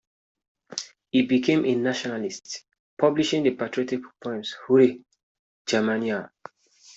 [1.11, 2.63] He became a nationalist,
[2.97, 4.95] publishing the patriotic poems Hurrah,
[5.67, 6.31] Germania!